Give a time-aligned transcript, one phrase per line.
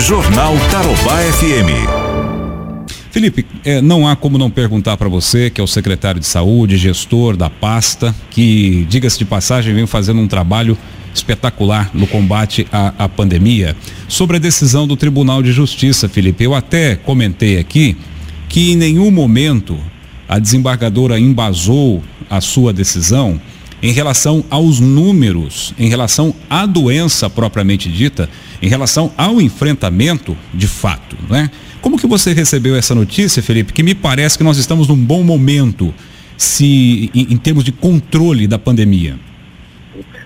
[0.00, 2.88] Jornal Tarobá FM.
[3.10, 6.76] Felipe, é, não há como não perguntar para você, que é o secretário de saúde,
[6.76, 10.78] gestor da pasta, que, diga-se de passagem, vem fazendo um trabalho
[11.12, 13.76] espetacular no combate à, à, pandemia,
[14.06, 16.44] sobre a decisão do Tribunal de Justiça, Felipe.
[16.44, 17.96] Eu até comentei aqui
[18.48, 19.76] que em nenhum momento
[20.28, 23.40] a desembargadora embasou a sua decisão
[23.82, 28.28] em relação aos números, em relação à doença propriamente dita,
[28.60, 31.50] em relação ao enfrentamento de fato, né?
[31.80, 33.72] Como que você recebeu essa notícia, Felipe?
[33.72, 35.94] Que me parece que nós estamos num bom momento,
[36.36, 39.16] se em, em termos de controle da pandemia.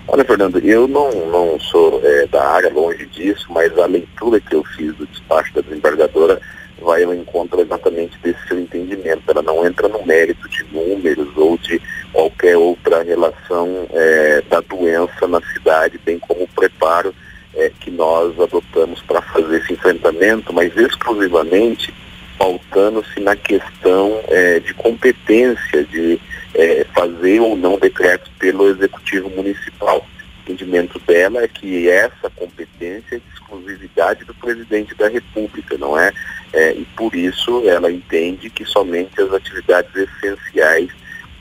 [0.09, 4.55] Olha, Fernando, eu não, não sou é, da área, longe disso, mas a leitura que
[4.55, 6.41] eu fiz do despacho da desembargadora
[6.83, 9.23] vai ao encontro exatamente desse seu entendimento.
[9.29, 11.81] Ela não entra no mérito de números ou de
[12.13, 17.15] qualquer outra relação é, da doença na cidade, bem como o preparo
[17.55, 20.77] é, que nós adotamos para fazer esse enfrentamento, mas
[21.53, 21.95] exclusivamente
[22.39, 26.19] pautando-se na questão é, de competência de
[26.55, 29.99] é, fazer ou não decretos pelo Executivo Municipal.
[30.01, 35.97] O entendimento dela é que essa competência é de exclusividade do presidente da República, não
[35.97, 36.13] é?
[36.53, 40.91] é e por isso ela entende que somente as atividades essenciais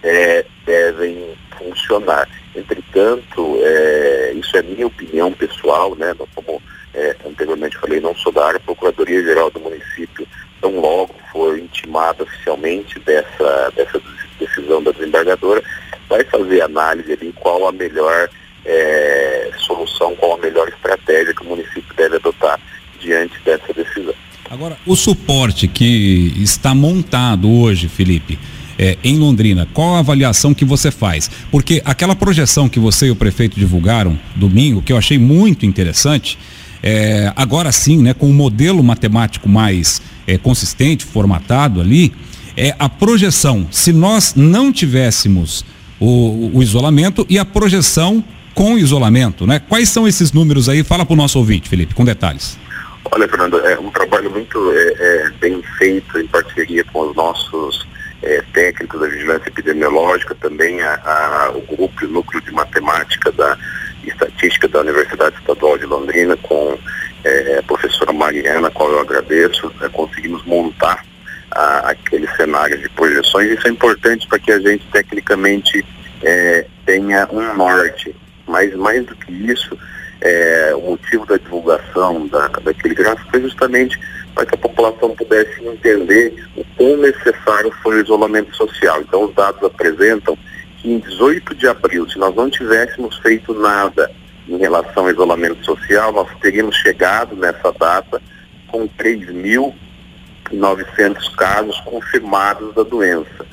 [0.04, 2.30] é, devem funcionar.
[2.56, 6.14] Entretanto, é, isso é minha opinião pessoal, né?
[6.36, 6.62] Como
[6.94, 10.28] é, anteriormente falei, não sou da área, a Procuradoria-Geral do município,
[10.60, 14.02] tão logo foi intimada oficialmente dessa, dessa
[14.40, 15.64] decisão da desembargadora,
[16.10, 18.30] vai fazer análise ali qual a melhor
[18.66, 22.60] é, solução, qual a melhor estratégia que o município deve adotar
[23.00, 24.14] diante dessa decisão.
[24.50, 28.38] Agora, o suporte que está montado hoje, Felipe,
[28.78, 31.30] é, em Londrina, qual a avaliação que você faz?
[31.50, 36.38] Porque aquela projeção que você e o prefeito divulgaram domingo, que eu achei muito interessante,
[36.84, 42.14] é, agora sim, né, com um modelo matemático mais é, consistente, formatado ali,
[42.58, 43.68] é a projeção.
[43.72, 45.66] Se nós não tivéssemos
[46.00, 48.24] o, o isolamento e a projeção
[48.54, 49.60] com isolamento, né?
[49.60, 50.84] Quais são esses números aí?
[50.84, 52.60] Fala para o nosso ouvinte, Felipe, com detalhes.
[53.06, 57.88] Olha, Fernando, é um trabalho muito é, é, bem feito em parceria com os nossos
[58.22, 63.58] é, técnicos da vigilância epidemiológica, também a, a, o grupo, o núcleo de matemática da
[64.06, 66.78] estatística da Universidade Estadual de Londrina, com
[67.24, 71.06] é, a professora Mariana, a qual eu agradeço, é, conseguimos montar
[71.52, 73.52] a, aquele cenário de projeções.
[73.52, 75.86] Isso é importante para que a gente tecnicamente
[76.24, 78.16] é, tenha um norte.
[78.48, 79.78] Mas mais do que isso,
[80.20, 84.00] é, o motivo da divulgação da, daquele gráfico foi justamente
[84.34, 89.02] para que a população pudesse entender o quão necessário foi o isolamento social.
[89.02, 90.38] Então, os dados apresentam
[90.82, 94.12] que em 18 de abril, se nós não tivéssemos feito nada
[94.48, 98.20] em relação ao isolamento social, nós teríamos chegado nessa data
[98.68, 103.46] com 3.900 casos confirmados da doença.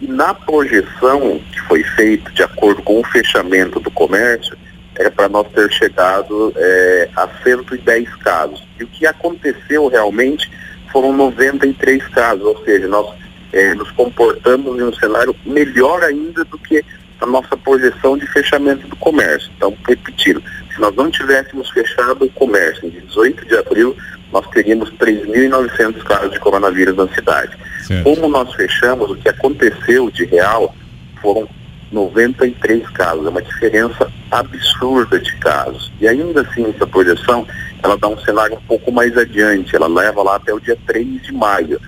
[0.00, 4.56] E na projeção que foi feita de acordo com o fechamento do comércio,
[4.96, 8.66] era é para nós ter chegado é, a 110 casos.
[8.78, 10.50] E o que aconteceu realmente
[10.90, 13.14] foram 93 casos, ou seja, nós
[13.52, 16.84] é, nos comportamos em um cenário melhor ainda do que
[17.20, 19.50] a nossa projeção de fechamento do comércio.
[19.56, 20.42] Então, repetindo,
[20.74, 23.96] se nós não tivéssemos fechado o comércio em 18 de abril,
[24.32, 27.56] nós teríamos 3.900 casos de coronavírus na cidade.
[27.86, 28.04] Certo.
[28.04, 30.74] Como nós fechamos, o que aconteceu de real
[31.20, 31.48] foram
[31.92, 35.90] 93 casos, é uma diferença absurda de casos.
[36.00, 37.46] E ainda assim, essa projeção,
[37.82, 41.22] ela dá um cenário um pouco mais adiante, ela leva lá até o dia 3
[41.22, 41.80] de maio.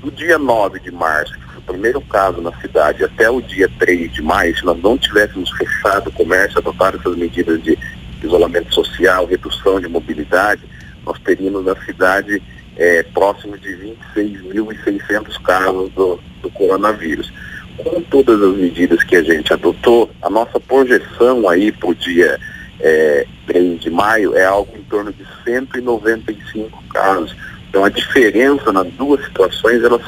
[0.00, 3.70] Do dia 9 de março, que foi o primeiro caso na cidade, até o dia
[3.78, 7.78] 3 de maio, se nós não tivéssemos fechado o comércio, adotado essas medidas de
[8.22, 10.62] isolamento social, redução de mobilidade,
[11.04, 12.42] nós teríamos na cidade
[12.76, 13.68] é, próximo de
[14.16, 17.30] 26.600 casos do, do coronavírus
[17.76, 22.38] com todas as medidas que a gente adotou, a nossa projeção aí para o dia
[22.78, 27.34] é, 3 de maio é algo em torno de 195 casos.
[27.70, 30.02] Então a diferença nas duas situações elas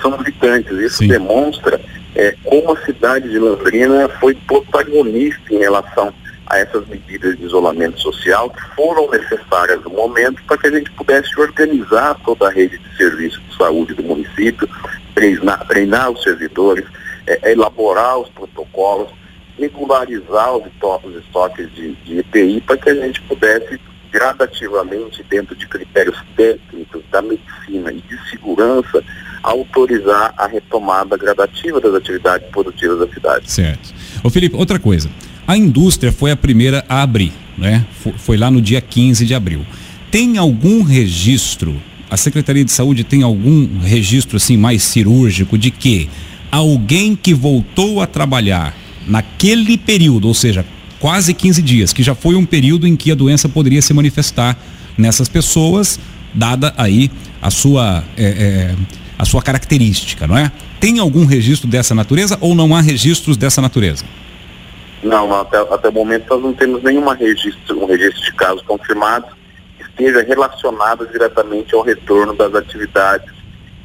[0.00, 0.72] são gritantes.
[0.78, 1.08] Isso Sim.
[1.08, 1.80] demonstra
[2.14, 6.14] é, como a cidade de Londrina foi protagonista em relação
[6.46, 10.90] a essas medidas de isolamento social que foram necessárias no momento para que a gente
[10.92, 14.68] pudesse organizar toda a rede de serviços de saúde do município,
[15.14, 16.84] treinar, treinar os servidores,
[17.26, 19.10] é, é, elaborar os protocolos,
[19.58, 20.64] regularizar os,
[21.04, 23.78] os estoques de, de EPI para que a gente pudesse
[24.10, 29.02] gradativamente, dentro de critérios técnicos da medicina e de segurança,
[29.42, 33.50] autorizar a retomada gradativa das atividades produtivas da cidade.
[33.50, 33.94] Certo.
[34.22, 35.08] Ô Felipe, outra coisa.
[35.46, 37.86] A indústria foi a primeira a abrir, né?
[38.18, 39.64] Foi, lá no dia 15 de abril.
[40.10, 41.80] tem algum registro,
[42.10, 46.10] a Secretaria de Saúde tem algum registro assim mais cirúrgico de que
[46.50, 48.74] alguém que voltou a trabalhar
[49.06, 50.64] naquele período, ou seja,
[51.00, 54.56] quase 15 dias, que já foi um período em que a doença poderia se manifestar
[54.96, 55.98] nessas pessoas,
[56.34, 57.10] dada aí
[57.40, 58.74] a sua, é, é,
[59.18, 60.52] a sua característica, não é?
[60.78, 64.04] Tem algum registro dessa natureza ou não há registros dessa natureza?
[65.02, 69.30] Não, até, até o momento nós não temos nenhum registro, um registro de casos confirmados
[69.78, 73.30] que esteja relacionado diretamente ao retorno das atividades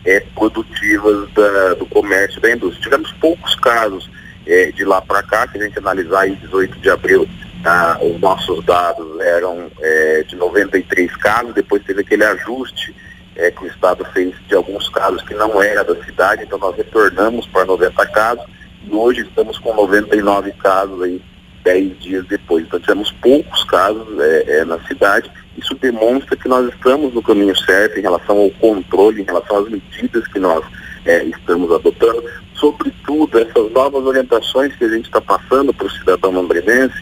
[0.05, 2.83] é, produtivas da, do comércio da indústria.
[2.83, 4.09] Tivemos poucos casos
[4.45, 7.27] é, de lá para cá, se a gente analisar em 18 de abril,
[7.63, 12.95] ah, os nossos dados eram é, de 93 casos, depois teve aquele ajuste
[13.35, 16.75] é, que o Estado fez de alguns casos que não era da cidade, então nós
[16.75, 18.45] retornamos para 90 casos
[18.85, 21.21] e hoje estamos com 99 casos aí
[21.63, 22.63] 10 dias depois.
[22.63, 24.07] Então tivemos poucos casos
[24.67, 25.31] na cidade.
[25.57, 29.69] Isso demonstra que nós estamos no caminho certo em relação ao controle, em relação às
[29.69, 30.63] medidas que nós
[31.03, 32.23] estamos adotando,
[33.15, 36.95] sobretudo essas novas orientações que a gente está passando para o cidadão londrinense,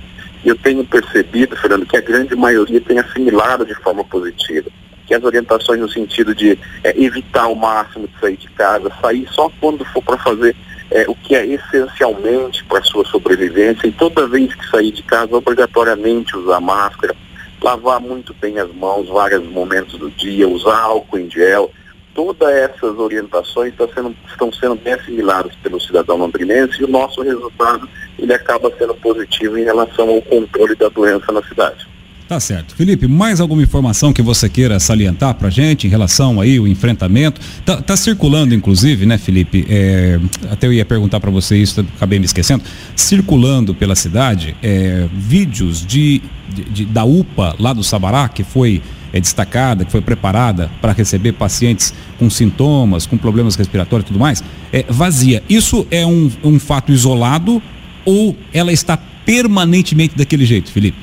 [0.46, 4.70] eu tenho percebido, Fernando, que a grande maioria tem assimilado de forma positiva.
[5.08, 9.28] Que as orientações no sentido de é, evitar o máximo de sair de casa, sair
[9.32, 10.56] só quando for para fazer
[10.92, 15.02] é, o que é essencialmente para a sua sobrevivência, e toda vez que sair de
[15.04, 17.16] casa, obrigatoriamente usar máscara,
[17.62, 21.72] lavar muito bem as mãos vários momentos do dia, usar álcool em gel,
[22.14, 27.22] todas essas orientações estão sendo, estão sendo bem assimiladas pelo cidadão londrinense e o nosso
[27.22, 27.88] resultado
[28.18, 31.88] ele acaba sendo positivo em relação ao controle da doença na cidade.
[32.28, 32.74] Tá certo.
[32.76, 37.42] Felipe, mais alguma informação que você queira salientar para gente em relação aí o enfrentamento?
[37.66, 39.66] Tá, tá circulando, inclusive, né, Felipe?
[39.70, 40.20] É,
[40.50, 42.64] até eu ia perguntar para você isso, acabei me esquecendo.
[42.96, 48.82] Circulando pela cidade é, vídeos de, de, de, da UPA lá do Sabará, que foi
[49.14, 54.20] é, destacada, que foi preparada para receber pacientes com sintomas, com problemas respiratórios e tudo
[54.20, 54.44] mais,
[54.74, 55.44] é vazia.
[55.48, 57.62] Isso é um, um fato isolado
[58.04, 60.98] ou ela está permanentemente daquele jeito, Felipe?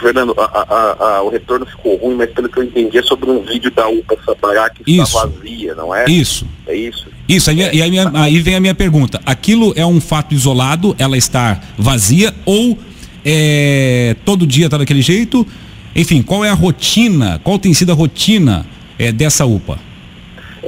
[0.00, 3.30] Fernando, a, a, a, o retorno ficou ruim, mas pelo que eu entendi é sobre
[3.30, 5.16] um vídeo da UPA Sabará que isso.
[5.16, 6.06] está vazia, não é?
[6.10, 6.44] Isso.
[6.66, 7.06] É isso?
[7.28, 9.20] Isso, aí, é, e aí, minha, aí, vem a minha pergunta.
[9.24, 12.76] Aquilo é um fato isolado, ela está vazia ou
[13.24, 15.46] é, todo dia está daquele jeito
[15.94, 18.66] enfim, qual é a rotina, qual tem sido a rotina
[18.98, 19.78] é, dessa UPA?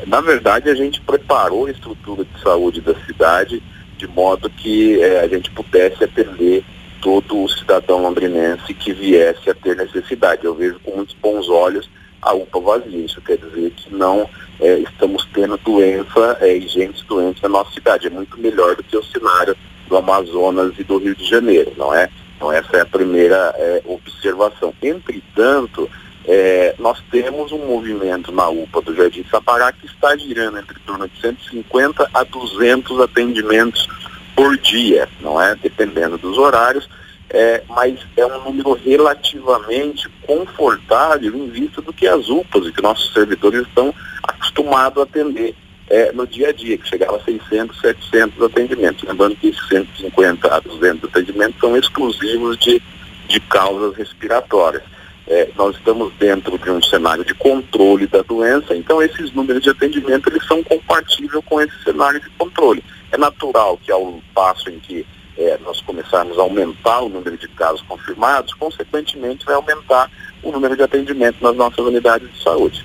[0.06, 3.62] Na verdade, a gente preparou a estrutura de saúde da cidade
[3.97, 6.65] de modo que é, a gente pudesse atender
[7.00, 10.44] todo o cidadão londrinense que viesse a ter necessidade.
[10.44, 11.88] Eu vejo com muitos bons olhos
[12.20, 13.05] a UPA vazia.
[13.05, 14.29] Isso quer dizer que não
[14.61, 18.06] é, estamos tendo doença é, e gente doente na nossa cidade.
[18.06, 19.56] É muito melhor do que o cenário
[19.88, 22.09] do Amazonas e do Rio de Janeiro, não é?
[22.37, 24.75] Então essa é a primeira é, observação.
[24.83, 25.91] Entretanto,
[26.27, 31.09] é, nós temos um movimento na UPA do Jardim Sapará que está girando entre torno
[31.09, 33.89] de 150 a 200 atendimentos
[34.35, 35.55] por dia, não é?
[35.55, 36.89] Dependendo dos horários,
[37.31, 42.83] é, mas é um número relativamente confortável em vista do que as UPAs e que
[42.83, 45.55] nossos servidores estão acostumados a atender
[45.94, 49.08] é, no dia a dia, que chegava a 600, 700 atendimentos.
[49.08, 52.82] Lembrando que esses 150 a 200 atendimentos são exclusivos de,
[53.29, 54.82] de causas respiratórias.
[55.29, 59.70] É, nós estamos dentro de um cenário de controle da doença, então esses números de
[59.70, 62.82] atendimento eles são compatíveis com esse cenário de controle.
[63.13, 65.06] É natural que ao passo em que
[65.39, 70.10] é, nós começarmos a aumentar o número de casos confirmados, consequentemente vai aumentar
[70.43, 72.84] o número de atendimento nas nossas unidades de saúde.